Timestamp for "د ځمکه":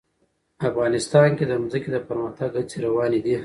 1.47-1.89